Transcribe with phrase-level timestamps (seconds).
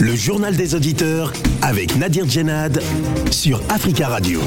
[0.00, 2.82] Le journal des auditeurs avec Nadir Djenad
[3.30, 4.40] sur Africa Radio.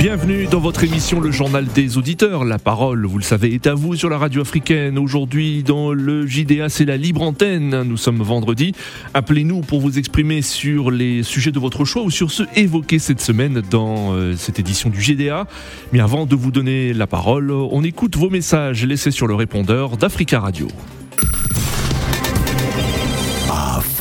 [0.00, 2.44] Bienvenue dans votre émission Le Journal des Auditeurs.
[2.44, 4.98] La parole, vous le savez, est à vous sur la radio africaine.
[4.98, 7.84] Aujourd'hui, dans le JDA, c'est la libre antenne.
[7.84, 8.72] Nous sommes vendredi.
[9.14, 13.20] Appelez-nous pour vous exprimer sur les sujets de votre choix ou sur ceux évoqués cette
[13.20, 15.46] semaine dans euh, cette édition du JDA.
[15.92, 19.96] Mais avant de vous donner la parole, on écoute vos messages laissés sur le répondeur
[19.96, 20.66] d'Africa Radio.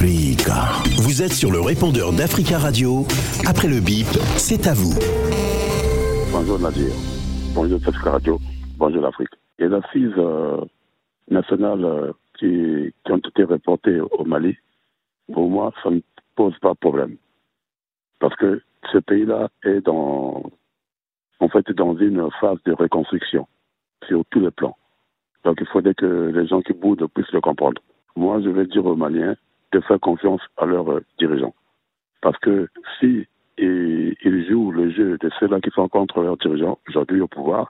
[0.04, 3.06] Vous êtes sur le répondeur d'Africa Radio.
[3.48, 4.98] Après le bip, c'est à vous.
[6.32, 6.90] Bonjour Nadir.
[7.54, 8.40] Bonjour Africa Radio.
[8.80, 9.30] Bonjour l'Afrique.
[9.60, 10.66] Et les assises euh,
[11.30, 14.58] nationales euh, qui, qui, ont été reportées au Mali,
[15.32, 16.00] pour moi, ça ne
[16.36, 17.18] pose pas de problème.
[18.20, 18.60] Parce que
[18.92, 20.42] ce pays-là est dans,
[21.40, 23.48] en fait, dans une phase de reconstruction
[24.08, 24.78] sur tous les plans.
[25.44, 27.80] Donc il faudrait que les gens qui boudent puissent le comprendre.
[28.16, 29.36] Moi, je vais dire aux Maliens
[29.72, 31.54] de faire confiance à leurs euh, dirigeants.
[32.22, 32.68] Parce que
[33.00, 33.28] si
[33.58, 37.70] ils jouent le jeu de ceux-là qui sont contre leurs dirigeants aujourd'hui au pouvoir,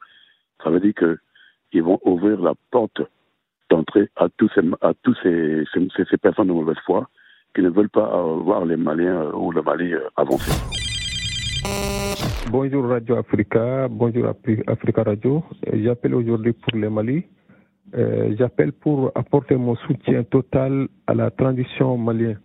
[0.63, 3.01] ça veut dire qu'ils vont ouvrir la porte
[3.69, 7.07] d'entrée à tous, ces, ces, personnes de mauvaise foi
[7.55, 8.09] qui ne veulent pas
[8.43, 10.51] voir les Maliens euh, ou le Mali euh, avancer.
[12.49, 14.27] Bonjour Radio Africa, bonjour
[14.67, 15.43] Africa Radio.
[15.73, 17.23] J'appelle aujourd'hui pour le Mali.
[17.95, 22.39] Euh, J'appelle pour apporter mon soutien total à la transition malienne.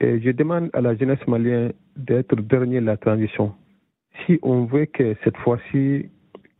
[0.00, 3.54] Et je demande à la jeunesse malienne d'être dernier la transition.
[4.26, 6.10] Si on veut que cette fois-ci,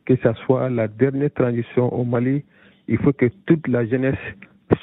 [0.05, 2.45] que ce soit la dernière transition au Mali,
[2.89, 4.19] il faut que toute la jeunesse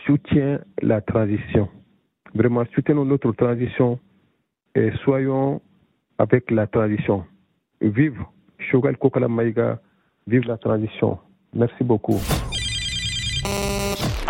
[0.05, 1.69] soutienne la transition.
[2.33, 3.99] Vraiment, soutenons notre transition
[4.73, 5.61] et soyons
[6.17, 7.25] avec la transition.
[7.81, 8.19] Vive
[8.59, 9.81] Shogal Kokala Maïga,
[10.27, 11.19] vive la transition.
[11.53, 12.19] Merci beaucoup.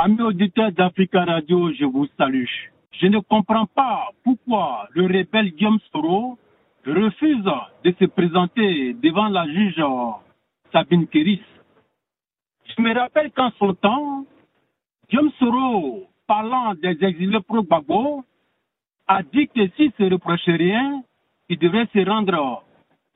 [0.03, 2.45] Amis auditeurs d'Africa Radio, je vous salue.
[2.93, 6.39] Je ne comprends pas pourquoi le rebelle Guillaume Soro
[6.87, 7.45] refuse
[7.83, 9.79] de se présenter devant la juge
[10.71, 11.43] Sabine Kéris.
[12.65, 14.25] Je me rappelle qu'en son temps,
[15.07, 18.25] Guillaume Soro, parlant des exilés pro-Gbagbo,
[19.07, 21.03] a dit que s'il se reprochait rien,
[21.47, 22.63] il devrait se rendre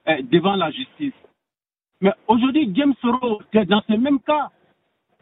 [0.06, 1.20] eh, devant la justice.
[2.00, 4.52] Mais aujourd'hui, Guillaume Soro, dans ce même cas.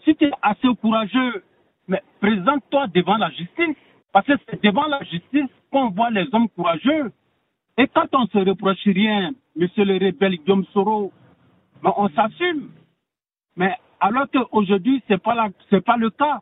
[0.03, 1.41] Si tu es assez courageux,
[1.87, 3.75] mais présente-toi devant la justice.
[4.11, 7.11] Parce que c'est devant la justice qu'on voit les hommes courageux.
[7.77, 11.11] Et quand on se reproche rien, monsieur le rebelle Guillaume Soro,
[11.81, 12.69] ben on s'assume.
[13.55, 15.49] Mais alors qu'aujourd'hui, ce n'est pas,
[15.85, 16.39] pas le cas.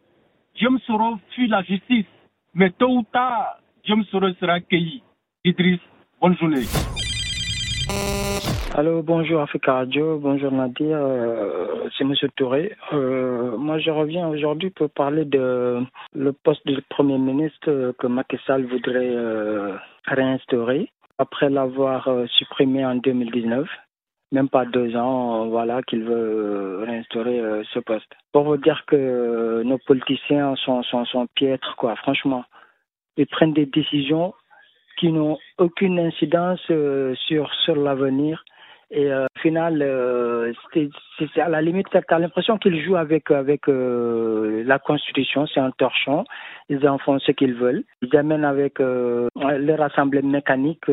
[0.56, 2.06] Guillaume Soro fuit la justice.
[2.54, 5.02] Mais tôt ou tard, Guillaume Soro sera accueilli.
[5.46, 5.80] Idriss,
[6.20, 6.66] bonne journée.
[8.74, 12.74] Allô, bonjour Africa Radio, bonjour Nadir, euh, c'est Monsieur Touré.
[12.94, 15.84] Euh, moi, je reviens aujourd'hui pour parler de
[16.14, 22.86] le poste du Premier ministre que Macky Sall voudrait euh, réinstaurer après l'avoir euh, supprimé
[22.86, 23.68] en 2019.
[24.32, 28.10] Même pas deux ans, voilà, qu'il veut réinstaurer euh, ce poste.
[28.32, 32.46] Pour vous dire que nos politiciens sont, sont, sont piètres, quoi, franchement.
[33.18, 34.34] Ils prennent des décisions
[34.98, 38.46] qui n'ont aucune incidence euh, sur, sur l'avenir
[38.94, 40.52] et euh, au final, euh,
[41.38, 46.26] à la limite, tu l'impression qu'ils jouent avec, avec euh, la Constitution, c'est un torchon.
[46.68, 47.86] Ils en font ce qu'ils veulent.
[48.02, 50.86] Ils amènent avec leur assemblée mécanique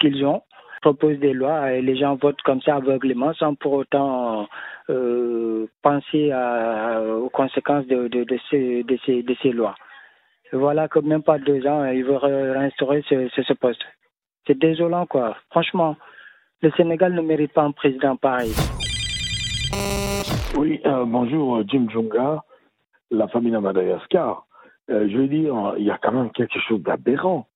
[0.00, 0.42] qu'ils ont
[0.80, 4.48] proposent des lois et les gens votent comme ça aveuglément sans pour autant
[5.82, 9.74] penser à, aux conséquences de, ces, lois.
[10.54, 12.16] Voilà que même pas deux ans, ils veulent
[12.56, 13.84] réinstaurer ce poste.
[14.46, 15.36] C'est désolant, quoi.
[15.50, 15.96] Franchement,
[16.62, 18.52] le Sénégal ne mérite pas un président pareil.
[20.56, 22.44] Oui, euh, bonjour Jim Junga,
[23.10, 24.46] la famille de Madagascar.
[24.90, 27.46] Euh, je veux dire, il y a quand même quelque chose d'aberrant.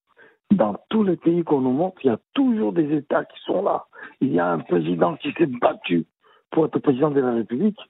[0.51, 3.63] Dans tous les pays qu'on nous montre, il y a toujours des États qui sont
[3.63, 3.85] là.
[4.21, 6.07] Il y a un président qui s'est battu
[6.51, 7.81] pour être président de la République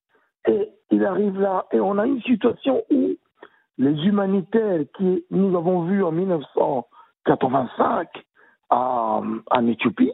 [0.49, 3.11] et il arrive là et on a une situation où
[3.77, 8.09] les humanitaires qui nous avons vus en 1985
[8.71, 10.13] en, en Éthiopie,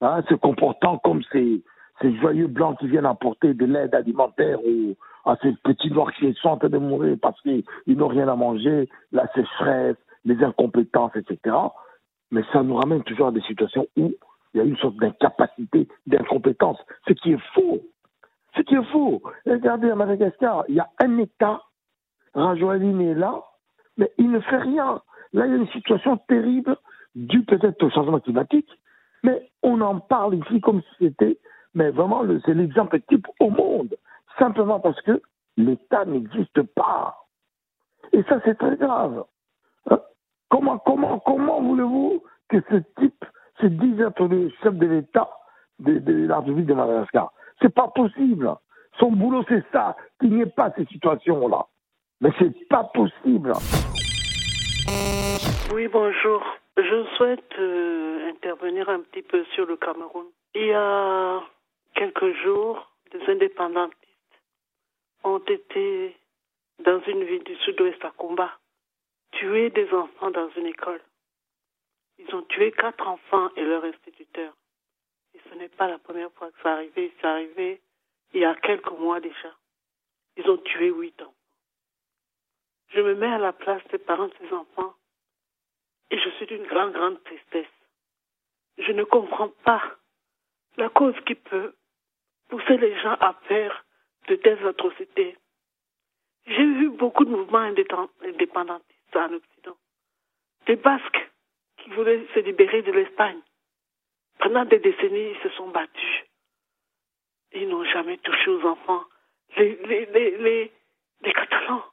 [0.00, 1.62] hein, se comportant comme ces,
[2.20, 6.50] joyeux blancs qui viennent apporter de l'aide alimentaire ou à ces petits noirs qui sont
[6.50, 11.56] en train de mourir parce qu'ils n'ont rien à manger, la sécheresse, les incompétences, etc.
[12.30, 14.12] Mais ça nous ramène toujours à des situations où
[14.54, 17.80] il y a une sorte d'incapacité, d'incompétence, ce qui est faux.
[18.56, 19.22] Ce qui est faux.
[19.46, 21.62] Regardez à Madagascar, il y a un État,
[22.34, 23.42] Rajoaline est là,
[23.96, 25.02] mais il ne fait rien.
[25.32, 26.76] Là, il y a une situation terrible
[27.14, 28.68] due peut-être au changement climatique,
[29.22, 31.38] mais on en parle ici comme si c'était,
[31.74, 33.96] mais vraiment, c'est l'exemple type au monde.
[34.38, 35.20] Simplement parce que
[35.56, 37.16] l'État n'existe pas.
[38.12, 39.24] Et ça, c'est très grave.
[40.48, 43.24] Comment, comment, comment voulez-vous que ce type
[43.60, 45.28] se dise être le chef de l'État
[45.78, 47.32] de, de la République de Madagascar?
[47.60, 48.54] C'est pas possible.
[48.98, 51.66] Son boulot, c'est ça, qu'il n'y ait pas ces situations-là.
[52.20, 53.52] Mais c'est pas possible.
[55.72, 56.42] Oui, bonjour.
[56.78, 60.26] Je souhaite euh, intervenir un petit peu sur le Cameroun.
[60.54, 61.42] Il y a
[61.96, 63.98] quelques jours, des indépendantistes
[65.24, 66.16] ont été
[66.78, 68.56] dans une ville du sud-ouest à combat,
[69.32, 71.00] tuer des enfants dans une école.
[72.18, 74.54] Ils ont tué quatre enfants et leur instituteur.
[75.34, 77.12] Et ce n'est pas la première fois que ça arrivé.
[77.20, 77.80] C'est arrivé
[78.34, 79.52] il y a quelques mois déjà.
[80.36, 81.34] Ils ont tué huit enfants.
[82.90, 84.94] Je me mets à la place des parents de ces enfants
[86.10, 87.66] et je suis d'une grande, grande tristesse.
[88.78, 89.82] Je ne comprends pas
[90.76, 91.74] la cause qui peut
[92.48, 93.84] pousser les gens à faire
[94.28, 95.36] de telles atrocités.
[96.46, 97.58] J'ai vu beaucoup de mouvements
[98.22, 99.76] indépendantistes en Occident.
[100.66, 101.30] Des Basques
[101.78, 103.40] qui voulaient se libérer de l'Espagne.
[104.38, 106.24] Pendant des décennies, ils se sont battus.
[107.52, 109.04] Ils n'ont jamais touché aux enfants.
[109.56, 109.76] Les,
[110.06, 110.72] les,
[111.32, 111.84] Catalans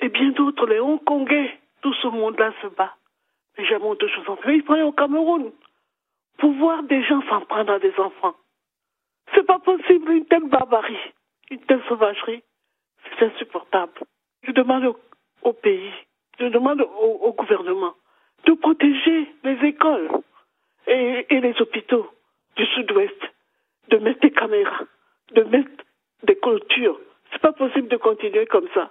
[0.00, 2.96] et bien d'autres, les Hongkongais, tout ce monde-là se bat.
[3.56, 4.50] Touche aux enfants.
[4.50, 5.52] Ils prennent au Cameroun
[6.38, 8.34] pour voir des gens s'en prendre à des enfants.
[9.34, 11.12] C'est pas possible, une telle barbarie,
[11.50, 12.42] une telle sauvagerie.
[13.18, 13.92] C'est insupportable.
[14.42, 14.94] Je demande
[15.42, 15.92] au, pays,
[16.38, 17.94] je demande au, gouvernement
[18.46, 20.10] de protéger les écoles
[20.86, 22.10] et, et les hôpitaux
[22.56, 23.20] du sud-ouest,
[23.88, 24.84] de mettre des caméras,
[25.32, 25.84] de mettre
[26.24, 26.98] des clôtures.
[27.30, 28.90] C'est pas possible de continuer comme ça.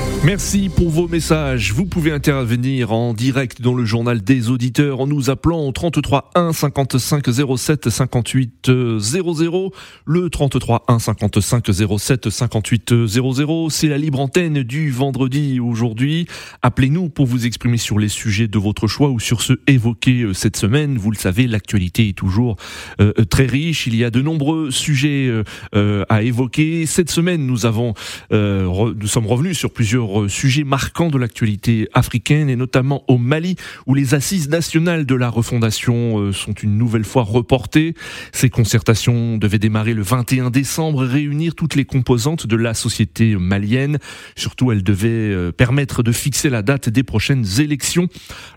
[0.23, 1.73] Merci pour vos messages.
[1.73, 6.29] Vous pouvez intervenir en direct dans le journal des auditeurs en nous appelant au 33
[6.35, 7.25] 1 55
[7.57, 9.71] 07 58 00.
[10.05, 11.65] Le 33 1 55
[11.97, 13.69] 07 58 00.
[13.71, 16.27] C'est la libre antenne du vendredi aujourd'hui.
[16.61, 20.33] Appelez-nous pour vous exprimer sur les sujets de votre choix ou sur ceux évoqués euh,
[20.33, 20.99] cette semaine.
[20.99, 22.57] Vous le savez, l'actualité est toujours
[23.01, 23.87] euh, très riche.
[23.87, 25.31] Il y a de nombreux sujets
[25.73, 26.85] euh, à évoquer.
[26.85, 27.95] Cette semaine, nous avons,
[28.29, 33.55] nous sommes revenus sur plusieurs sujet marquant de l'actualité africaine et notamment au Mali
[33.85, 37.93] où les assises nationales de la refondation euh, sont une nouvelle fois reportées.
[38.31, 43.35] Ces concertations devaient démarrer le 21 décembre et réunir toutes les composantes de la société
[43.35, 43.97] malienne.
[44.35, 48.07] Surtout, elles devaient euh, permettre de fixer la date des prochaines élections.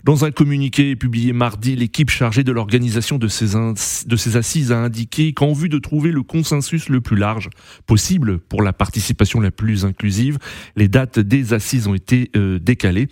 [0.03, 5.33] Dans un communiqué publié mardi, l'équipe chargée de l'organisation de de ces assises a indiqué
[5.33, 7.49] qu'en vue de trouver le consensus le plus large
[7.85, 10.37] possible pour la participation la plus inclusive,
[10.75, 13.07] les dates des assises ont été euh, décalées.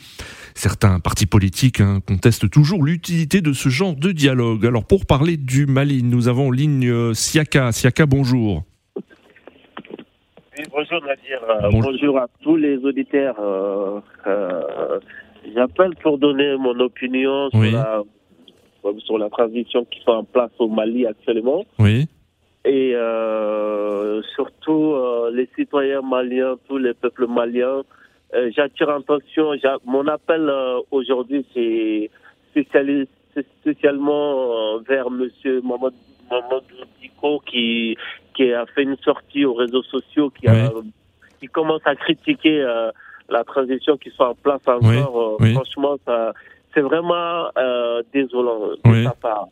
[0.56, 4.65] Certains partis politiques hein, contestent toujours l'utilité de ce genre de dialogue.
[4.65, 7.71] Alors pour parler du Mali, nous avons en ligne euh, Siaka.
[7.71, 8.63] Siaka, bonjour.
[8.95, 11.41] Oui, bonjour Nadir.
[11.50, 12.18] Euh, bonjour.
[12.19, 13.35] à tous les auditeurs.
[15.56, 18.03] J'appelle pour donner mon opinion sur, la,
[19.00, 21.65] sur la transition qui fait en place au Mali actuellement.
[21.79, 22.07] Oui
[22.65, 22.95] et
[24.36, 24.95] surtout
[25.33, 27.83] les citoyens maliens, tous les peuples maliens
[28.33, 29.51] euh, j'attire attention.
[29.85, 32.09] Mon appel euh, aujourd'hui, c'est
[33.62, 35.94] spécialement euh, vers Monsieur Mamadou,
[37.01, 37.98] Diko qui
[38.36, 40.48] qui a fait une sortie aux réseaux sociaux, qui,
[41.39, 42.65] qui commence à critiquer
[43.29, 45.38] la transition qui soit en place encore.
[45.53, 46.34] Franchement, ça,
[46.74, 47.50] c'est vraiment
[48.12, 49.50] désolant de sa part.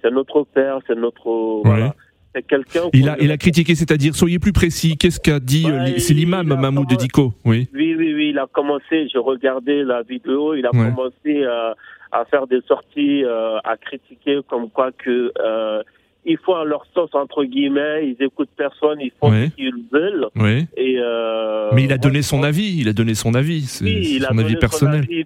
[0.00, 1.94] C'est notre père, c'est notre voilà
[2.40, 2.88] quelqu'un.
[2.94, 4.96] Il a, il a critiqué, c'est-à-dire, soyez plus précis.
[4.96, 7.68] Qu'est-ce qu'a dit euh, C'est l'imam Mahmoud Diko, oui.
[7.74, 8.30] Oui, oui, oui.
[8.30, 9.08] Il a commencé.
[9.12, 10.54] Je regardais la vidéo.
[10.54, 11.74] Il a commencé euh,
[12.10, 15.32] à faire des sorties, euh, à critiquer comme quoi que
[16.24, 20.28] il faut à leur sauce entre guillemets, ils écoutent personne, ils font ce qu'ils veulent.
[20.36, 20.66] Oui.
[20.76, 24.38] Et euh, mais il a donné son avis, il a donné son avis, oui, son
[24.38, 25.04] avis personnel.
[25.04, 25.24] Son avis,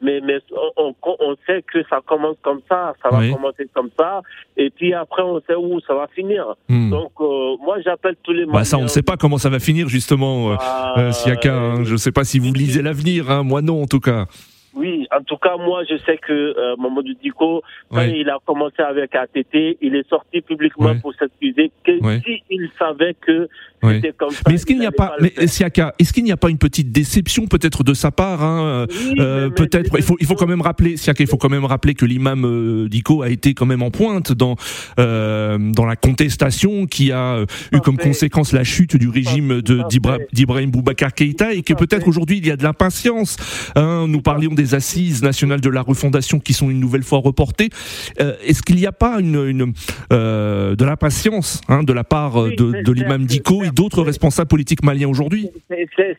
[0.00, 0.38] mais, mais,
[0.76, 4.20] on, on, sait que ça commence comme ça, ça va commencer comme ça,
[4.56, 6.44] et puis après on sait où ça va finir.
[6.68, 6.90] Hmm.
[6.90, 8.46] Donc euh, moi j'appelle tous les.
[8.46, 11.54] Bah ça on ne sait pas comment ça va finir justement, euh, ah, euh Siaka.
[11.54, 11.84] Hein.
[11.84, 13.44] je ne sais pas si vous lisez l'avenir, hein.
[13.44, 14.26] moi non en tout cas.
[14.74, 18.80] Oui, en tout cas, moi, je sais que euh, Mamadou Diko, quand il a commencé
[18.82, 23.48] avec ATT, il est sorti publiquement pour s'excuser que s'il savait que
[23.82, 24.42] c'était comme ça.
[24.46, 26.92] Mais est-ce qu'il n'y a pas, mais Siaka, est-ce qu'il n'y a pas une petite
[26.92, 28.86] déception peut-être de sa part hein,
[29.18, 29.90] euh, Peut-être?
[29.96, 32.44] Il faut, il faut quand même rappeler, Siaka, il faut quand même rappeler que l'imam
[32.44, 34.56] euh, Diko a été quand même en pointe dans
[34.98, 39.82] euh, dans la contestation qui a eu comme conséquence la chute du régime de
[40.32, 43.36] d'Ibrahim Boubacar Keïta et que peut-être aujourd'hui il y a de l'impatience.
[43.74, 47.18] Hein, nous parlions des des assises nationales de la refondation qui sont une nouvelle fois
[47.18, 47.70] reportées.
[48.18, 49.72] Est-ce qu'il n'y a pas une, une
[50.10, 55.08] de l'impatience hein, de la part de, de l'imam Diko et d'autres responsables politiques maliens
[55.08, 55.50] aujourd'hui?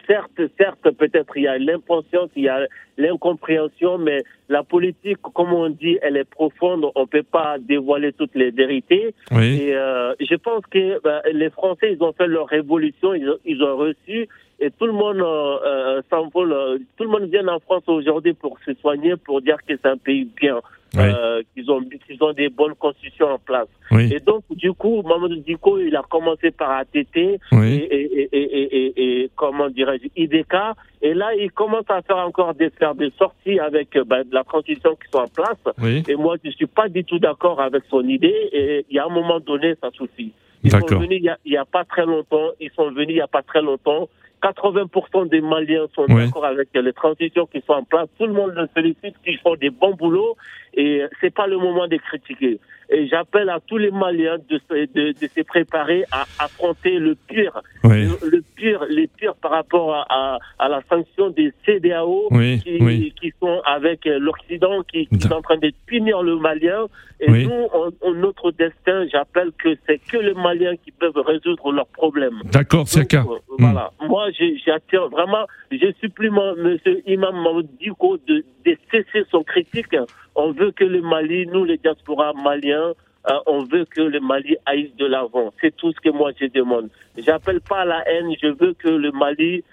[0.08, 2.60] Certes, certes, peut-être il y a l'impatience, il y a
[2.98, 4.20] l'incompréhension, mais
[4.50, 6.86] la politique, comme on dit, elle est profonde.
[6.96, 9.16] On ne peut pas dévoiler toutes les vérités.
[9.32, 13.38] Et euh, je pense que ben, les Français, ils ont fait leur révolution, ils ont,
[13.46, 14.28] ils ont reçu,
[14.64, 16.54] et tout le monde euh, euh s'envole.
[16.54, 19.86] Euh, tout le monde vient en France aujourd'hui pour se soigner, pour dire que c'est
[19.86, 20.62] un pays bien.
[20.96, 23.68] Euh, qu'ils ont, qu'ils ont des bonnes constitutions en place.
[23.92, 29.30] Et donc, du coup, Mamadou Diko, il a commencé par ATT et, et, et, et,
[29.36, 30.54] comment dirais-je, IDK.
[31.02, 34.92] Et là, il commence à faire encore des, faire des sorties avec ben, la constitution
[34.96, 36.04] qui sont en place.
[36.08, 38.50] Et moi, je suis pas du tout d'accord avec son idée.
[38.52, 40.32] Et il y a un moment donné, ça suffit.
[40.64, 42.50] Ils sont venus il y, a, pas très longtemps.
[42.60, 44.10] Ils sont venus il y a pas très longtemps.
[44.44, 48.08] 80% des Maliens sont d'accord avec les transitions qui sont en place.
[48.20, 50.36] Tout le monde le félicite, qu'ils font des bons boulots
[50.74, 52.60] et c'est pas le moment de critiquer.
[52.90, 57.62] Et j'appelle à tous les Maliens de, de, de, se préparer à affronter le pire,
[57.84, 62.30] le, pire, les pires par rapport à, à, la sanction des CDAO
[62.64, 66.88] qui, qui, sont avec l'Occident, qui, qui sont en train de punir le Malien.
[67.20, 67.68] Et nous,
[68.02, 72.42] on, notre destin, j'appelle que c'est que les Maliens qui peuvent résoudre leurs problèmes.
[72.52, 73.24] D'accord, c'est cas.
[73.28, 73.92] Euh, voilà.
[74.02, 74.08] Hmm.
[74.08, 74.28] Moi,
[74.66, 76.78] j'attire vraiment, je supplie M.
[77.08, 79.96] Imam Diko de, de cesser son critique.
[80.36, 84.58] On veut que le Mali, nous les diasporas maliens, euh, on veut que le Mali
[84.66, 85.54] aille de l'avant.
[85.62, 86.90] C'est tout ce que moi je demande.
[87.18, 89.64] J'appelle pas à la haine, je veux que le Mali,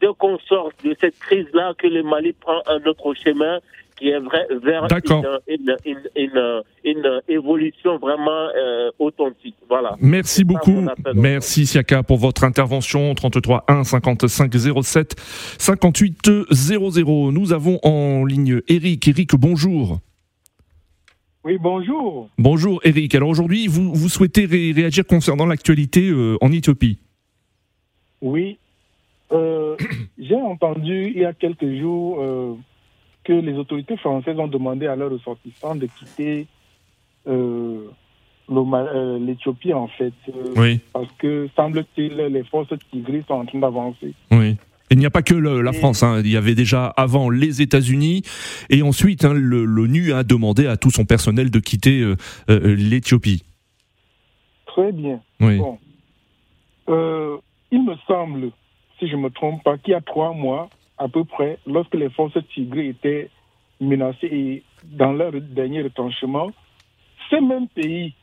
[0.00, 3.58] dès qu'on sort de cette crise-là, que le Mali prend un autre chemin
[3.98, 4.86] qui est vrai, vers
[5.48, 9.56] une, une, une, une, évolution vraiment euh, authentique.
[9.68, 9.96] Voilà.
[10.00, 10.86] Merci beaucoup.
[11.14, 13.14] Merci Siaka pour votre intervention.
[13.14, 15.16] 33 1 55 07
[15.58, 17.32] 58 00.
[17.32, 19.08] Nous avons en ligne Eric.
[19.08, 19.98] Eric, bonjour.
[21.48, 22.28] Oui, bonjour.
[22.36, 23.14] Bonjour Eric.
[23.14, 26.98] Alors aujourd'hui, vous, vous souhaitez réagir concernant l'actualité euh, en Éthiopie?
[28.20, 28.58] Oui.
[29.32, 29.74] Euh,
[30.18, 32.22] j'ai entendu il y a quelques jours
[33.24, 36.46] que les autorités françaises ont demandé à leurs ressortissants de quitter
[37.26, 37.88] euh,
[38.50, 40.12] euh, l'Éthiopie, en fait.
[40.28, 44.12] Euh, parce que, semble-t-il, les forces tigris sont en train d'avancer.
[44.30, 44.56] Oui.
[44.90, 46.20] Il n'y a pas que la France, hein.
[46.24, 48.22] il y avait déjà avant les États-Unis
[48.70, 52.14] et ensuite hein, l'ONU a demandé à tout son personnel de quitter
[52.48, 53.44] l'Éthiopie.
[54.66, 55.20] Très bien.
[55.40, 55.58] Oui.
[55.58, 55.78] Bon.
[57.70, 58.50] il me semble,
[58.98, 61.94] si je ne me trompe pas, qu'il y a trois mois, à peu près, lorsque
[61.94, 63.30] les forces tigrées étaient
[63.80, 66.50] menacées et dans leur dernier retranchement,
[67.30, 68.14] ces mêmes pays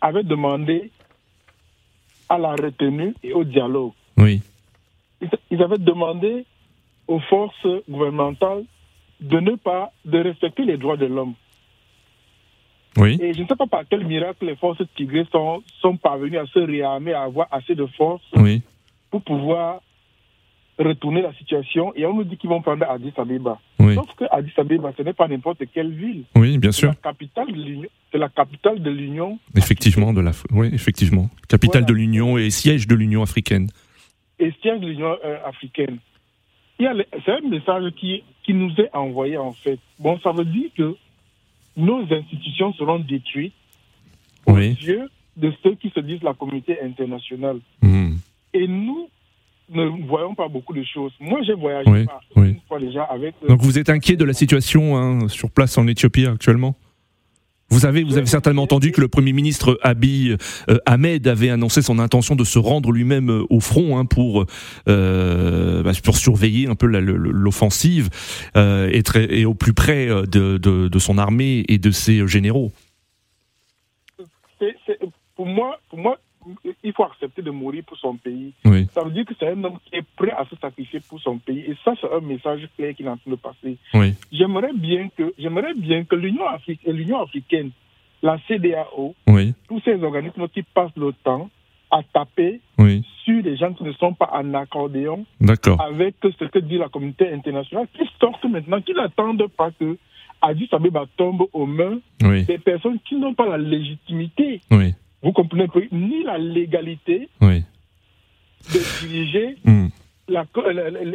[0.00, 0.90] avaient demandé
[2.28, 3.92] à la retenue et au dialogue.
[4.16, 4.42] Oui.
[5.50, 6.44] Ils avaient demandé
[7.08, 8.64] aux forces gouvernementales
[9.20, 11.34] de ne pas de respecter les droits de l'homme.
[12.98, 13.18] Oui.
[13.20, 16.46] Et je ne sais pas par quel miracle les forces tigrées sont, sont parvenues à
[16.46, 18.62] se réarmer, à avoir assez de force oui.
[19.10, 19.80] pour pouvoir
[20.78, 23.58] retourner la situation et on nous dit qu'ils vont prendre Addis Abeba.
[23.78, 23.94] Oui.
[23.94, 26.24] Sauf que Addis Abeba, ce n'est pas n'importe quelle ville.
[26.34, 26.90] Oui, bien sûr.
[26.90, 27.06] C'est
[28.18, 29.38] la capitale de l'Union.
[29.56, 33.68] Effectivement, de la, oui, effectivement, capitale de l'Union et siège de l'Union africaine.
[34.42, 35.98] Et siège de l'Union euh, africaine.
[36.78, 39.78] C'est un message qui, qui nous est envoyé en fait.
[40.00, 40.96] Bon, ça veut dire que
[41.76, 43.54] nos institutions seront détruites
[44.46, 47.60] aux yeux de ceux qui se disent la communauté internationale.
[47.82, 48.16] Mmh.
[48.54, 49.08] Et nous,
[49.70, 51.12] ne voyons pas beaucoup de choses.
[51.20, 52.06] Moi, j'ai voyagé
[52.36, 53.34] oui, fois déjà avec.
[53.46, 56.74] Donc vous êtes inquiet de la situation hein, sur place en Éthiopie actuellement?
[57.72, 60.36] Vous avez, vous avez certainement entendu que le Premier ministre Abiy
[60.68, 64.44] euh, Ahmed avait annoncé son intention de se rendre lui-même euh, au front hein, pour,
[64.88, 68.10] euh, bah, pour surveiller un peu l'offensive
[68.54, 72.72] et, au plus près de, son armée et de ses généraux.
[75.34, 76.18] pour moi, pour moi
[76.82, 78.52] il faut accepter de mourir pour son pays.
[78.92, 81.38] Ça veut dire que c'est un homme qui est prêt à se sacrifier pour son
[81.38, 81.60] pays.
[81.60, 83.76] Et ça, c'est un message clair qu'il est en train de passer.
[84.32, 87.70] J'aimerais bien que, j'aimerais bien que l'Union africaine, l'Union africaine,
[88.22, 89.14] la CDAO,
[89.68, 91.50] tous ces organismes qui passent le temps
[91.90, 92.60] à taper
[93.24, 95.26] sur les gens qui ne sont pas en accordéon
[95.80, 99.96] avec ce que dit la communauté internationale, qui sortent maintenant, qui n'attendent pas que
[100.40, 101.98] Addis Abeba tombe aux mains
[102.46, 104.60] des personnes qui n'ont pas la légitimité
[105.22, 109.88] vous comprenez que ni la légalité de diriger hmm.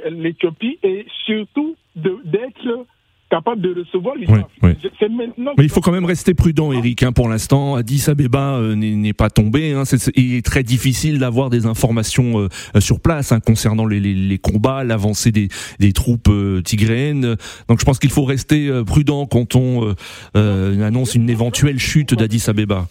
[0.09, 2.85] l'Éthiopie et surtout d'être
[3.29, 5.15] capable de recevoir africaine.
[5.15, 5.51] maintenant.
[5.57, 7.03] Mais il faut quand même rester prudent, Eric.
[7.03, 9.73] Hein, pour l'instant, Addis Abeba euh, n'est pas tombé.
[9.73, 9.83] Hein,
[10.15, 14.37] il est très difficile d'avoir des informations euh, sur place hein, concernant les, les, les
[14.37, 15.49] combats, l'avancée des,
[15.79, 17.35] des, troupes euh, tigréennes.
[17.67, 19.93] Donc, je pense qu'il faut rester prudent quand on
[20.33, 22.87] annonce une éventuelle chute d'Addis Abeba.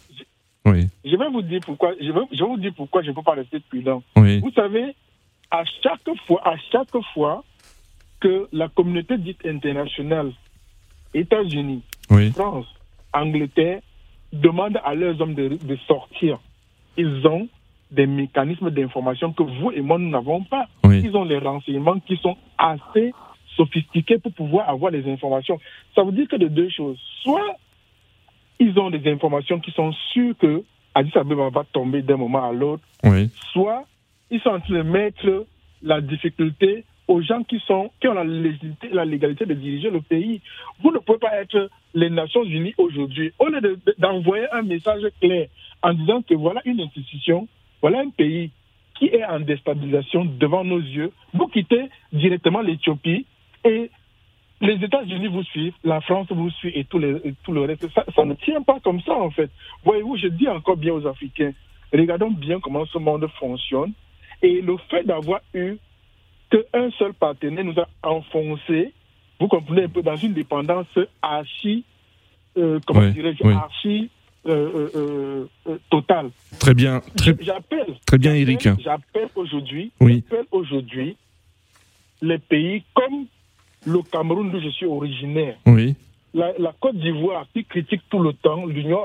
[0.66, 0.88] Oui.
[1.04, 1.92] Je vais vous dire pourquoi.
[2.00, 4.02] Je vais, je vais vous dire pourquoi je ne peux pas rester prudent.
[4.16, 4.40] Oui.
[4.40, 4.94] Vous savez,
[5.50, 7.44] à chaque fois, à chaque fois
[8.20, 10.32] que la communauté dite internationale,
[11.14, 11.82] États-Unis,
[12.35, 12.66] France,
[13.12, 13.80] Angleterre,
[14.32, 16.38] demandent à leurs hommes de, sortir,
[16.96, 17.49] ils ont
[17.90, 20.66] des mécanismes d'information que vous et moi, nous n'avons pas.
[20.85, 23.12] Ils ont les renseignements qui sont assez
[23.56, 25.58] sophistiqués pour pouvoir avoir les informations.
[25.94, 26.99] Ça veut dire que de deux choses.
[27.23, 27.56] Soit
[28.58, 30.62] ils ont des informations qui sont sûres que
[30.94, 32.82] Addis Abeba va tomber d'un moment à l'autre,
[33.52, 33.84] soit
[34.30, 35.46] ils sont en train de mettre
[35.82, 40.00] la difficulté aux gens qui, sont, qui ont la légalité, la légalité de diriger le
[40.00, 40.40] pays.
[40.82, 43.32] Vous ne pouvez pas être les Nations Unies aujourd'hui.
[43.38, 45.48] Au lieu d'envoyer un message clair
[45.82, 47.46] en disant que voilà une institution,
[47.80, 48.50] voilà un pays
[48.98, 53.26] qui est en déstabilisation devant nos yeux, vous quittez directement l'Éthiopie
[53.64, 53.90] et
[54.60, 57.88] les États-Unis vous suivent, la France vous suit et tout, les, tout le reste.
[57.92, 59.50] Ça, ça, ne tient pas comme ça, en fait.
[59.84, 61.52] Voyez-vous, je dis encore bien aux Africains,
[61.92, 63.92] regardons bien comment ce monde fonctionne.
[64.42, 65.76] Et le fait d'avoir eu
[66.50, 68.92] qu'un seul partenaire nous a enfoncé,
[69.40, 70.86] vous comprenez un peu, dans une dépendance
[71.20, 71.84] archi,
[72.56, 74.10] euh, comment dirais-je, archi
[74.46, 74.88] euh,
[75.66, 76.30] euh, totale.
[76.58, 77.00] Très bien.
[77.16, 78.68] Très, j'appelle, très bien, Eric.
[78.78, 81.16] J'appelle aujourd'hui, j'appelle aujourd'hui
[82.22, 83.26] les pays comme
[83.87, 85.57] le Cameroun d'où je suis originaire.
[85.66, 85.95] Oui.
[86.35, 89.00] La, Côte d'Ivoire qui critique tout le temps l'Union,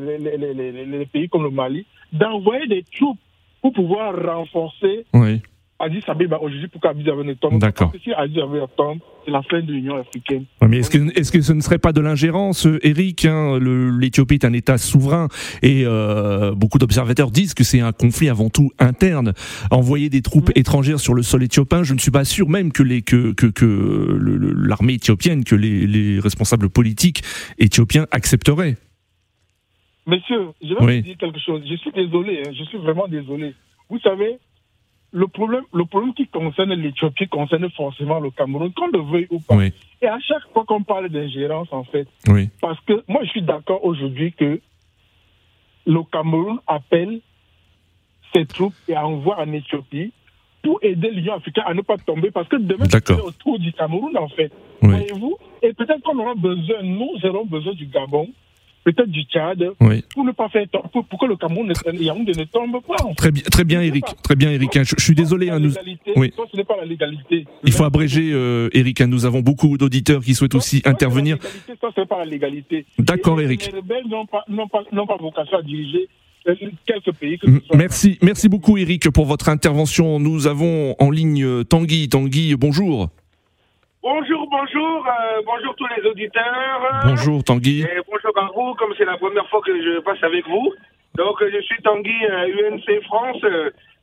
[0.00, 3.18] les, les, pays comme le Mali, d'envoyer des troupes
[3.60, 5.40] pour pouvoir renforcer oui.
[5.82, 7.58] Addis Abeba aujourd'hui pour qu'Addis Abeba tombe.
[7.58, 7.90] D'accord.
[7.90, 10.44] Parce que si Addis Abeba tombe, c'est la fin de l'Union africaine.
[10.62, 14.44] mais est-ce que, est-ce que ce ne serait pas de l'ingérence, Eric hein, L'Éthiopie est
[14.44, 15.26] un État souverain
[15.60, 19.32] et euh, beaucoup d'observateurs disent que c'est un conflit avant tout interne.
[19.72, 22.84] Envoyer des troupes étrangères sur le sol éthiopien, je ne suis pas sûr même que,
[22.84, 24.18] les, que, que, que
[24.56, 27.22] l'armée éthiopienne, que les, les responsables politiques
[27.58, 28.76] éthiopiens accepteraient.
[30.06, 31.62] Monsieur, je vais vous dire quelque chose.
[31.68, 33.54] Je suis désolé, hein, je suis vraiment désolé.
[33.88, 34.38] Vous savez,
[35.12, 39.40] le problème, le problème qui concerne l'Éthiopie concerne forcément le Cameroun, qu'on le veuille ou
[39.40, 39.56] pas.
[40.00, 42.08] Et à chaque fois qu'on parle d'ingérence, en fait,
[42.60, 44.60] parce que moi je suis d'accord aujourd'hui que
[45.86, 47.20] le Cameroun appelle
[48.34, 50.12] ses troupes et envoie en Éthiopie
[50.62, 54.16] pour aider l'Union africaine à ne pas tomber, parce que demain, c'est autour du Cameroun,
[54.16, 54.52] en fait.
[54.80, 55.36] Voyez-vous?
[55.60, 58.28] Et peut-être qu'on aura besoin, nous aurons besoin du Gabon,
[58.84, 59.64] peut-être du Tchad,
[60.14, 62.96] pour ne pas faire pour, pour que le Cameroun ne, ne tombe pas.
[63.16, 64.04] Très bien, très bien, Eric.
[64.22, 64.82] Très bien, Eric.
[64.82, 65.50] Je, suis désolé.
[65.50, 65.72] Hein, nous...
[66.16, 66.32] Oui.
[66.50, 67.46] ce n'est pas la légalité.
[67.64, 69.00] Il faut abréger, euh, Eric.
[69.00, 71.38] Hein, nous avons beaucoup d'auditeurs qui souhaitent aussi intervenir.
[71.80, 72.86] Ça, ce n'est pas la légalité.
[72.98, 73.70] D'accord, Eric.
[73.72, 76.08] Les rebelles n'ont pas, pas, pas vocation à diriger
[76.86, 77.38] quelques pays.
[77.74, 80.18] merci, merci beaucoup, Eric, pour votre intervention.
[80.18, 82.08] Nous avons en ligne Tanguy.
[82.08, 83.10] Tanguy, bonjour.
[84.02, 87.02] Bonjour, bonjour, euh, bonjour tous les auditeurs.
[87.04, 87.82] Bonjour Tanguy.
[87.82, 90.72] Et bonjour à vous, comme c'est la première fois que je passe avec vous.
[91.14, 93.44] Donc je suis Tanguy, UNC euh, France.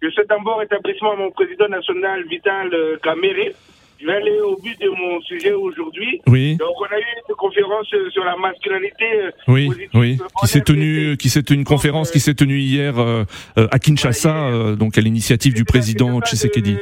[0.02, 2.72] Je souhaite d'abord établissement à mon président national Vital
[3.04, 3.50] Caméré.
[3.50, 6.22] Euh, je vais aller au but de mon sujet aujourd'hui.
[6.28, 6.56] Oui.
[6.56, 9.06] Donc on a eu une conférence sur la masculinité.
[9.50, 10.18] Oui, oui.
[10.40, 12.94] Qui s'est tenue, qui s'est une conférence qui s'est tenue hier
[13.58, 16.78] à Kinshasa, donc à l'initiative du président Tshisekedi.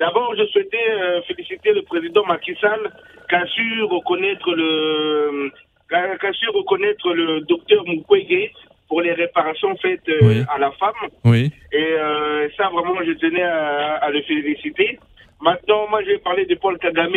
[0.00, 2.90] D'abord, je souhaitais euh, féliciter le président Macky Sall
[3.28, 5.52] qui a su reconnaître le,
[5.90, 8.50] qu'a su reconnaître le docteur Mukwege
[8.88, 11.10] pour les réparations faites euh, à la femme.
[11.26, 11.52] Oui.
[11.70, 14.98] Et euh, ça, vraiment, je tenais à, à, le féliciter.
[15.42, 17.12] Maintenant, moi, je vais parler de Paul Kagame,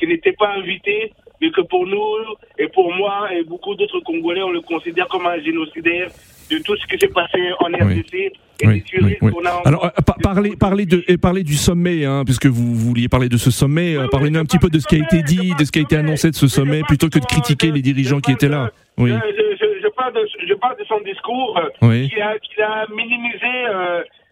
[0.00, 2.16] qui n'était pas invité, mais que pour nous,
[2.58, 6.08] et pour moi, et beaucoup d'autres Congolais, on le considère comme un génocidaire
[6.50, 8.32] de tout ce qui s'est passé en RDC.
[8.64, 9.32] Oui, oui, oui.
[9.64, 9.88] Alors, euh,
[10.22, 13.96] parlez, parlez, de, et parlez du sommet, hein, puisque vous, vouliez parler de ce sommet.
[13.96, 15.82] Euh, parlez-nous un petit peu de ce qui a été dit, de ce qui a
[15.82, 18.70] été annoncé de ce sommet, plutôt que de critiquer les dirigeants qui étaient là.
[18.96, 19.10] Oui.
[19.10, 23.66] Je, parle, de, je parle de son discours euh, qui, a, qui, a, minimisé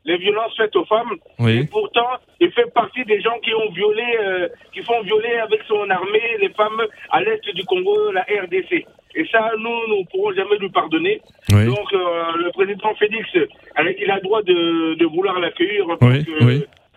[0.04, 1.14] les violences faites aux femmes.
[1.48, 5.88] Et pourtant, il fait partie des gens qui ont violé, qui font violer avec son
[5.90, 8.84] armée les femmes à l'est du Congo, la RDC.
[9.14, 11.20] Et ça, nous, nous ne pourrons jamais lui pardonner.
[11.48, 16.10] Donc, euh, le président Félix, il a le droit de, de vouloir l'accueillir tant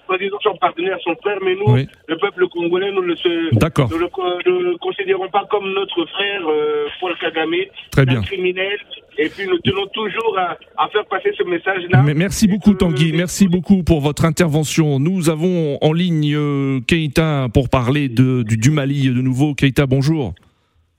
[0.07, 5.45] président, son partenaire, son frère, mais nous, le peuple congolais, nous ne le, considérons pas
[5.49, 7.55] comme notre frère euh, Paul Kagame,
[7.91, 8.19] Très bien.
[8.19, 8.77] un criminel.
[9.17, 10.57] Et puis nous tenons toujours à,
[10.89, 12.03] faire passer ce message-là.
[12.15, 14.99] Merci beaucoup Tanguy, merci beaucoup pour votre intervention.
[14.99, 19.53] Nous avons en ligne euh, Keita pour parler de, du, Mali de nouveau.
[19.53, 20.33] Keita, bonjour.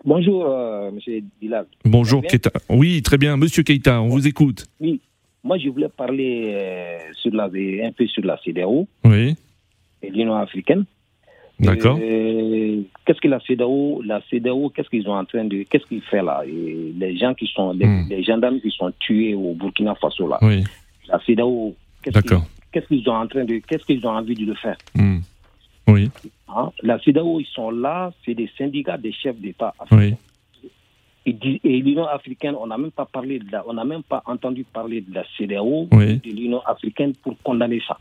[0.04, 1.66] Bonjour, euh, monsieur Dilal.
[1.84, 2.50] Bonjour, Keita.
[2.70, 3.36] Oui, très bien.
[3.36, 4.64] Monsieur Keita, on vous écoute.
[4.80, 5.00] Oui,
[5.46, 9.36] moi, je voulais parler euh, sur la, un peu sur la CDAO oui.
[10.02, 10.84] et l'Union africaine.
[11.60, 11.98] D'accord.
[12.02, 16.02] Euh, qu'est-ce que la CDAO, la CDAO, qu'est-ce qu'ils sont en train de, qu'est-ce qu'ils
[16.02, 16.42] font là?
[16.44, 18.24] Les gens qui sont, les, hmm.
[18.24, 20.38] gendarmes qui sont tués au Burkina Faso là.
[20.42, 20.64] Oui.
[21.08, 24.76] La CDAO, qu'est-ce qu'ils sont en train de, qu'est-ce qu'ils ont envie de le faire?
[24.94, 25.20] Hmm.
[25.86, 26.10] Oui.
[26.48, 26.72] Hein?
[26.82, 29.96] La CDAO, ils sont là, c'est des syndicats des chefs d'État africains.
[30.10, 30.14] Oui.
[31.26, 31.32] Et,
[31.80, 35.12] l'Union africaine, on n'a même pas parlé de on n'a même pas entendu parler de
[35.12, 37.98] la CDAO, de l'Union africaine pour condamner ça.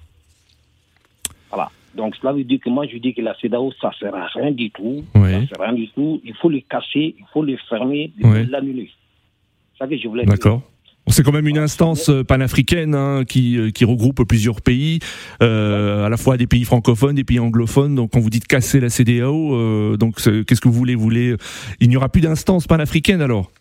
[1.50, 1.72] Voilà.
[1.96, 4.28] Donc cela veut dire que moi je dis que la CEDAO, ça ne sert à
[4.28, 5.04] rien du tout.
[5.16, 5.48] Oui.
[5.48, 6.22] sert à rien du tout.
[6.24, 8.92] Il faut le casser, il faut le fermer, il faut l'annuler.
[9.74, 10.62] C'est ça que je voulais D'accord.
[11.08, 15.00] C'est quand même une instance euh, panafricaine hein, qui, euh, qui regroupe plusieurs pays,
[15.42, 17.96] euh, à la fois des pays francophones, des pays anglophones.
[17.96, 21.36] Donc quand vous dites casser la CDAO, euh, donc qu'est-ce que vous voulez, vous voulez
[21.80, 23.52] Il n'y aura plus d'instance panafricaine alors?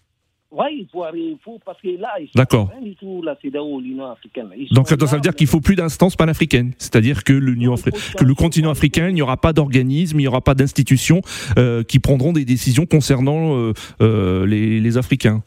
[0.56, 2.70] Oui, il faut, il faut, parce que là, D'accord.
[2.80, 4.48] du tout la CEDAO, l'Union africaine.
[4.70, 8.70] Donc ça, veut dire qu'il faut plus d'instance panafricaine, c'est-à-dire que l'Union que le continent
[8.70, 11.22] africain, il n'y aura pas d'organisme, il n'y aura pas d'institutions
[11.58, 15.42] euh, qui prendront des décisions concernant euh, euh, les, les Africains.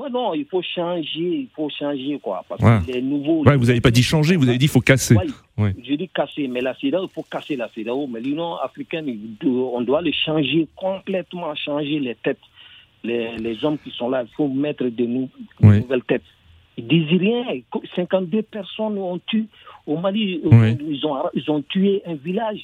[0.00, 2.42] Moi, non, il faut changer, il faut changer, quoi.
[2.48, 3.44] Parce que les nouveaux.
[3.44, 5.14] Ouais, vous n'avez pas dit changer, vous avez dit qu'il faut casser.
[5.58, 8.06] Ouais, J'ai dit casser, mais la CEDAO, il faut casser la CEDAO.
[8.06, 12.40] Mais l'Union africaine, on doit le changer, complètement changer les têtes.
[13.04, 16.22] Les, les hommes qui sont là, il faut mettre de, nouvelles têtes.
[16.78, 17.44] Ils disent rien.
[17.94, 19.44] 52 personnes ont tué.
[19.86, 22.62] Au Mali, ils, ont, ils ont tué un village.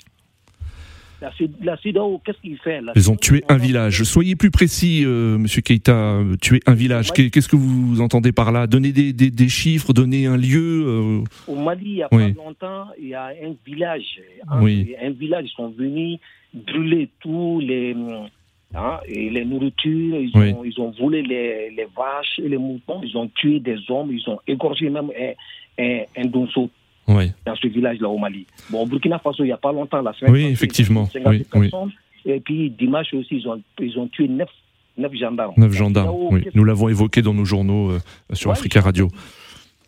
[1.20, 4.02] La, CEDAO, qu'est-ce qu'il fait Ils ont tué un village.
[4.02, 6.20] Soyez plus précis, euh, Monsieur Keita.
[6.42, 7.12] Tuer un village.
[7.12, 8.66] Qu'est-ce que vous entendez par là?
[8.66, 10.84] Donner des, des, chiffres, donner un lieu.
[10.86, 11.24] Euh...
[11.48, 14.20] Au Mali, il y a pas longtemps, il y a un village.
[14.48, 14.94] Un, oui.
[15.02, 15.46] un village.
[15.46, 16.18] Ils sont venus
[16.52, 17.96] brûler tous les
[18.74, 20.18] hein, et les nourritures.
[20.18, 23.00] Ils ont, ils ont volé les, les, vaches et les moutons.
[23.02, 24.12] Ils ont tué des hommes.
[24.12, 25.32] Ils ont égorgé même un,
[25.82, 26.68] un, un donceau
[27.06, 28.46] dans ce village-là au Mali.
[28.70, 31.08] Bon, au Burkina Faso, il n'y a pas longtemps, la semaine Oui, effectivement.
[31.54, 31.70] Oui,
[32.24, 34.48] Et puis, dimanche aussi, ils ont, ils ont tué neuf,
[34.98, 35.54] neuf gendarmes.
[35.56, 36.44] Neuf gendarmes, oui.
[36.54, 38.00] Nous l'avons évoqué dans nos journaux euh,
[38.32, 39.08] sur Africa Radio.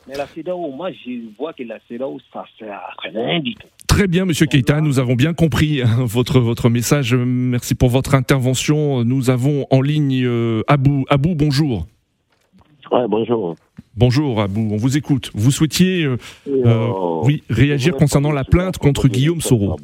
[0.08, 3.54] Mais la CEDAO, moi, je vois que la CEDAO, ça ne sert à rien du
[3.54, 3.68] tout.
[3.86, 7.14] Très bien, Monsieur Keita, nous avons bien compris hein, votre, votre message.
[7.14, 9.04] Merci pour votre intervention.
[9.04, 11.04] Nous avons en ligne euh, Abou.
[11.10, 11.86] Abou, bonjour.
[12.90, 13.54] Ouais, bonjour.
[13.96, 15.30] Bonjour Abou, on vous écoute.
[15.34, 19.76] Vous souhaitiez euh, euh, oui, réagir concernant la plainte contre Guillaume Soro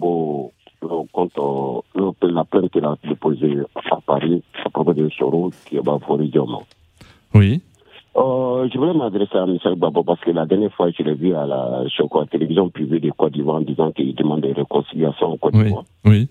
[1.13, 1.85] Contre
[2.23, 3.57] la plainte qu'il a déposée
[3.91, 6.31] à Paris à propos de Soro qui est bafoué
[7.35, 7.61] Oui.
[8.17, 11.35] Euh, je voulais m'adresser à Michel Babo parce que la dernière fois, je l'ai vu
[11.35, 15.33] à la, sur la télévision privée de Côte d'Ivoire en disant qu'il demande des réconciliations
[15.33, 15.85] en Côte d'Ivoire.
[16.05, 16.29] Oui.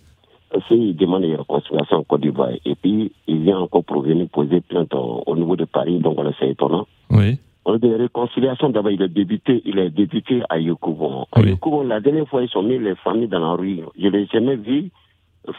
[0.67, 4.61] S'il demande des réconciliations en Côte d'Ivoire et puis il vient encore pour venir poser
[4.61, 6.87] plainte au, niveau de Paris, donc c'est étonnant.
[7.09, 7.39] Oui.
[7.65, 11.25] On a des réconciliations, d'abord, il est débuté, il est débuté à Yokouvon.
[11.31, 13.79] À Yokouvon, la dernière fois, ils ont mis les familles dans la rue.
[13.97, 14.91] Je l'ai jamais vu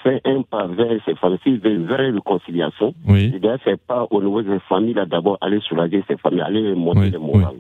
[0.03, 2.95] faire un pas vers ces familles, vers la réconciliation.
[3.09, 3.31] Oui.
[3.35, 6.75] Il doit faire pas au niveau des familles, là, d'abord, aller soulager ces familles, aller
[6.75, 7.57] monter les morales.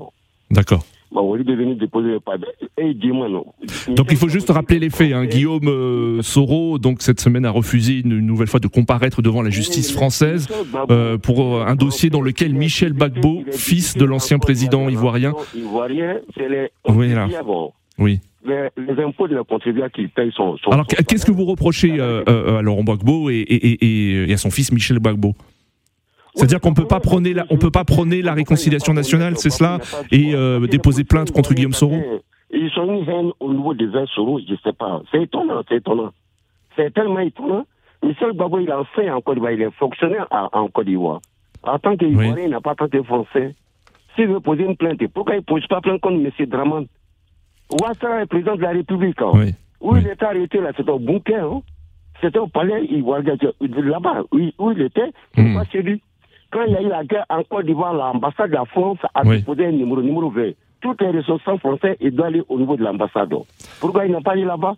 [0.54, 0.84] D'accord.
[1.14, 2.32] Bah, au lieu de venir déposer le pas,
[2.78, 3.46] dis-moi non.
[3.94, 5.12] Donc il faut juste rappeler les faits.
[5.12, 5.26] Hein.
[5.26, 9.50] Guillaume euh, Soro, donc cette semaine, a refusé une, nouvelle fois de comparaître devant la
[9.50, 10.48] justice française
[10.90, 16.18] euh, pour euh, un dossier dans lequel Michel Bagbo, fils de l'ancien président ivoirien, ivoirien,
[16.36, 17.28] c'est les oui, là.
[17.98, 18.20] oui.
[18.46, 22.22] Les, les, impôts de la contribuable qui payent sont alors qu'est-ce que vous reprochez euh,
[22.28, 25.34] euh, à Laurent Gbagbo et, et, et, et, à son fils Michel Bagbo
[26.34, 29.78] c'est-à-dire qu'on peut pas prôner la, on peut pas prôner la réconciliation nationale, c'est cela,
[30.10, 31.96] et euh, déposer plainte contre Guillaume Soro.
[32.50, 35.02] Ils sont une haine au niveau des uns Soro, je sais pas.
[35.10, 36.12] C'est étonnant, c'est étonnant.
[36.76, 37.66] C'est tellement étonnant.
[38.02, 41.20] Michel Babo, il a fait en Côte d'Ivoire, il est fonctionnaire en Côte d'Ivoire.
[41.62, 43.54] En tant qu'Ivoirien, il n'a pas tant que Français.
[44.14, 46.46] S'il veut poser une plainte, pourquoi il ne pose pas plainte contre M.
[46.46, 46.86] Draman
[47.80, 49.20] Ouattara est président de la République.
[49.22, 49.32] Hein.
[49.34, 49.54] Oui.
[49.80, 51.44] Où il était arrêté là, c'était au bunker.
[51.44, 51.62] Hein.
[52.20, 53.36] C'était au palais ivoirien.
[53.60, 55.54] Là-bas, où il était, il mmh.
[55.54, 56.02] pas chez lui.
[56.54, 59.24] Quand il y a eu la guerre en Côte d'Ivoire, l'ambassade de la France a
[59.24, 60.52] déposé un numéro, numéro 20.
[60.80, 63.34] Toutes les ressources français, ils doivent aller au niveau de l'ambassade.
[63.80, 64.76] Pourquoi ils n'ont pas allé là-bas?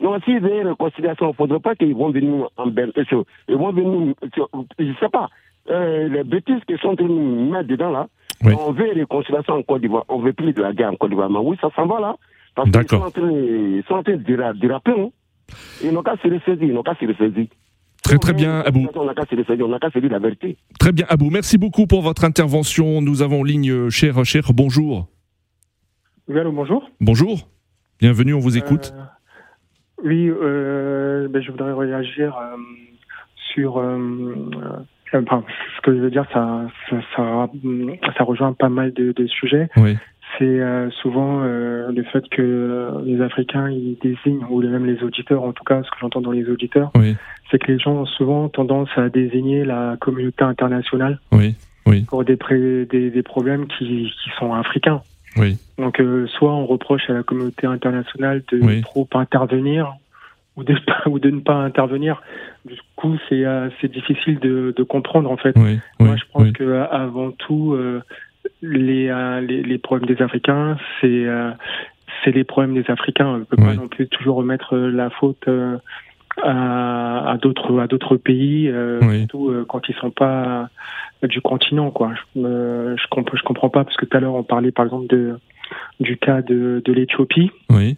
[0.00, 3.14] Non, s'ils veulent une réconciliation, il ne faudrait pas qu'ils vont venir en Belgique.
[3.48, 5.28] Ils vont venir, je ne sais pas,
[5.70, 8.08] euh, les bêtises qui sont en train de mettre dedans là.
[8.44, 10.04] On veut une réconciliation en Côte d'Ivoire.
[10.08, 11.30] On veut plus de la guerre en Côte d'Ivoire.
[11.30, 12.16] Mais oui, ça s'en va là.
[12.56, 15.00] Parce qu'ils sont en train, ils sont en train de déraper.
[15.00, 15.10] Hein.
[15.84, 17.46] Ils n'ont qu'à se ressaisir, ils n'ont qu'à se ressaisir.
[18.02, 18.86] Très très bien, Abou.
[18.94, 20.56] On n'a qu'à se dire la vérité.
[20.78, 21.30] Très bien, Abou.
[21.30, 23.02] Merci beaucoup pour votre intervention.
[23.02, 25.08] Nous avons en ligne euh, cher, cher, bonjour.
[26.28, 26.90] Oui, allô, bonjour.
[27.00, 27.48] Bonjour.
[28.00, 28.92] Bienvenue, on vous écoute.
[28.96, 29.02] Euh,
[30.04, 32.56] oui, euh, ben, je voudrais réagir euh,
[33.52, 33.76] sur.
[35.12, 35.42] Enfin,
[35.76, 37.50] ce que je veux dire, ça, ça, ça,
[38.16, 39.68] ça rejoint pas mal de, de sujets.
[39.76, 39.96] Oui
[40.36, 45.42] c'est euh, souvent euh, le fait que les Africains ils désignent, ou même les auditeurs,
[45.42, 46.92] en tout cas, ce que j'entends dans les auditeurs,
[47.50, 51.54] c'est que les gens ont souvent tendance à désigner la communauté internationale oui,
[51.86, 52.02] oui.
[52.02, 52.36] pour des,
[52.90, 55.00] des, des, problèmes qui, qui sont africains.
[55.36, 55.56] Oui.
[55.78, 59.94] Donc, euh, soit on reproche à la communauté internationale de trop intervenir
[60.56, 62.22] ou de, ou de ne pas intervenir.
[62.64, 63.44] Du coup, c'est
[63.80, 65.56] c'est difficile de, de comprendre en fait.
[65.56, 68.02] Moi, je pense que avant tout, euh,
[68.62, 71.50] les, les, problèmes des Africains, c'est euh,
[72.24, 73.26] c'est les problèmes des Africains.
[73.26, 75.76] On ne peut pas non plus toujours remettre la faute euh,
[76.42, 80.68] à, d'autres à d'autres pays, surtout quand ils sont pas
[81.22, 81.90] du continent.
[81.90, 82.12] Quoi.
[82.34, 85.06] Je, je, comprends, je comprends pas parce que tout à l'heure on parlait par exemple
[85.08, 85.38] de
[86.00, 87.50] du cas de, de l'Éthiopie.
[87.70, 87.96] Oui.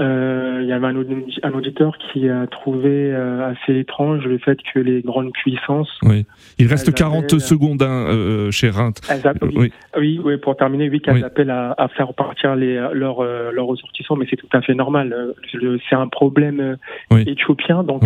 [0.00, 4.78] Euh, il y avait un, auditeur qui a trouvé euh, assez étrange le fait que
[4.78, 5.98] les grandes puissances.
[6.02, 6.24] Oui.
[6.58, 8.94] Il reste 40 secondes, hein, euh, chez Rint.
[9.42, 9.70] Oui.
[9.98, 10.20] oui.
[10.24, 14.26] oui, pour terminer, oui, qu'elles appellent à, à, faire partir les, leurs, leurs ressortissants, mais
[14.30, 15.34] c'est tout à fait normal.
[15.52, 16.78] C'est un problème
[17.10, 18.02] éthiopien, donc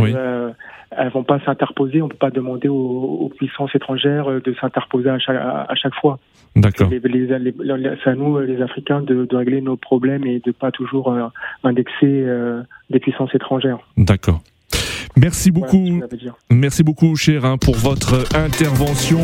[0.98, 2.02] elles vont pas s'interposer.
[2.02, 6.18] On peut pas demander aux, puissances étrangères de s'interposer à chaque, à, chaque fois.
[6.56, 6.88] D'accord.
[6.90, 11.14] C'est à nous, les Africains, de, de, régler nos problèmes et de pas toujours
[11.62, 13.78] indexer euh, des puissances étrangères.
[13.96, 14.40] D'accord.
[15.18, 16.02] Merci beaucoup.
[16.50, 19.20] Merci beaucoup, cher, pour votre intervention.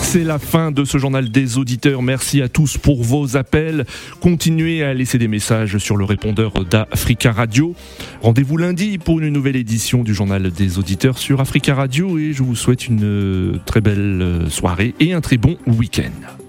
[0.00, 2.02] C'est la fin de ce journal des auditeurs.
[2.02, 3.84] Merci à tous pour vos appels.
[4.20, 7.74] Continuez à laisser des messages sur le répondeur d'Africa Radio.
[8.22, 12.44] Rendez-vous lundi pour une nouvelle édition du journal des auditeurs sur Africa Radio et je
[12.44, 16.43] vous souhaite une très belle soirée et un très bon week-end.